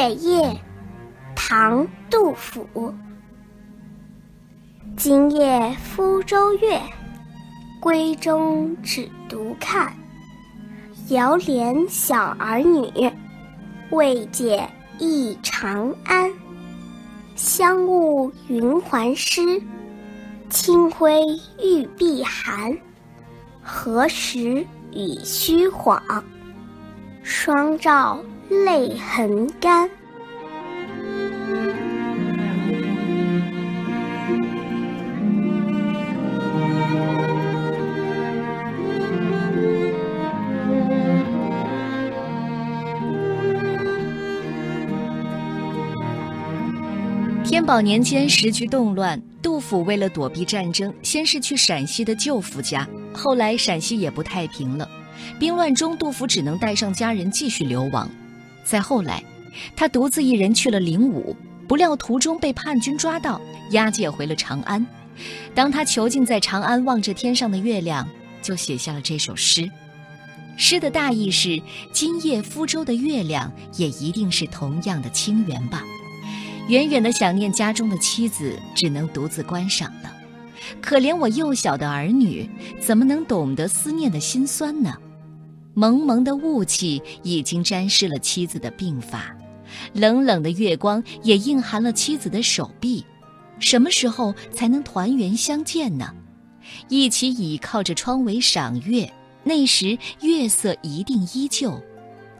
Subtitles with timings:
[0.00, 0.58] 月夜，
[1.36, 2.94] 唐·杜甫。
[4.96, 6.80] 今夜福州月，
[7.82, 9.92] 闺中只独看。
[11.10, 13.12] 遥怜小儿女，
[13.90, 14.66] 未解
[14.98, 16.32] 忆长安。
[17.36, 19.62] 香雾云鬟湿，
[20.48, 21.26] 清辉
[21.62, 22.74] 玉臂寒。
[23.62, 26.02] 何时已虚晃？
[27.22, 28.18] 双照
[28.50, 29.88] 泪痕干。
[47.44, 54.88] 天宝年间，时局动乱，杜甫为了躲避战争，先是去陕西的舅父家，后来陕西也不太平了。
[55.38, 58.10] 兵乱中，杜甫只能带上家人继续流亡。
[58.64, 59.22] 再后来，
[59.74, 63.40] 他独自一人去了灵武，不料途中被叛军抓到，
[63.72, 64.86] 押解回了长安。
[65.54, 68.08] 当他囚禁在长安，望着天上的月亮，
[68.40, 69.70] 就写下了这首诗。
[70.56, 71.60] 诗的大意是：
[71.92, 75.82] 今夜福州的月亮，也一定是同样的清圆吧。
[76.68, 80.14] 远远的想念家中的妻子，只能独自观赏了。
[80.80, 84.94] 可怜我幼小的儿女，怎么能懂得思念的辛酸呢？
[85.74, 89.36] 蒙蒙的雾气已经沾湿了妻子的鬓发，
[89.92, 93.04] 冷冷的月光也映寒了妻子的手臂。
[93.58, 96.14] 什么时候才能团圆相见呢？
[96.88, 99.12] 一起倚靠着窗围赏月，
[99.44, 101.80] 那时月色一定依旧。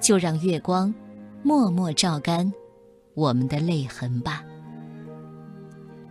[0.00, 0.94] 就让月光
[1.42, 2.52] 默默照干
[3.14, 4.44] 我们的泪痕吧。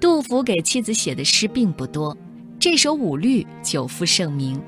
[0.00, 2.16] 杜甫给妻子写的诗并不多，
[2.58, 4.60] 这首五律久负盛名。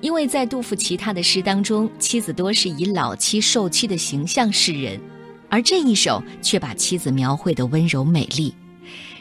[0.00, 5.00] 因为在杜甫其他的诗当中，妻子多是以老妻受妻的形象示人，
[5.48, 8.54] 而这一首却把妻子描绘的温柔美丽。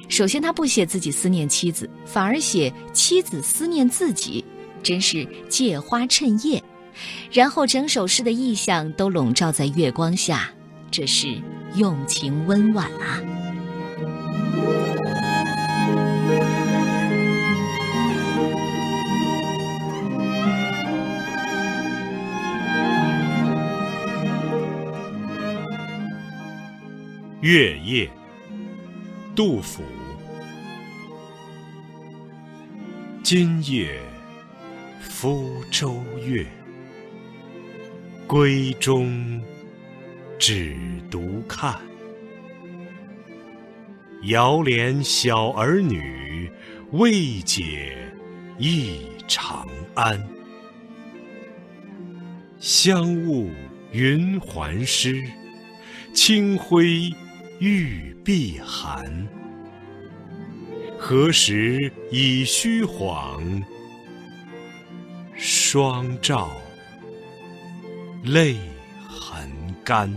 [0.07, 4.43] 首先，他不写自己思念妻子，反而写妻子思念自己，
[4.83, 6.61] 真是借花衬叶。
[7.31, 10.51] 然后，整首诗的意象都笼罩在月光下，
[10.91, 11.41] 这是
[11.75, 13.34] 用情温婉啊。
[27.41, 28.09] 月夜，
[29.35, 29.83] 杜甫。
[33.21, 33.99] 今夜
[35.01, 36.45] 福州月，
[38.25, 39.43] 闺中
[40.39, 40.77] 只
[41.11, 41.77] 独看。
[44.23, 46.49] 遥怜小儿女，
[46.91, 47.97] 未解
[48.57, 50.25] 忆长安。
[52.59, 53.51] 香雾
[53.91, 55.21] 云鬟湿，
[56.13, 57.13] 清辉。
[57.59, 59.27] 玉臂寒，
[60.99, 63.63] 何时已虚晃？
[65.37, 66.49] 双照
[68.23, 68.57] 泪
[69.07, 69.49] 痕
[69.85, 70.13] 干。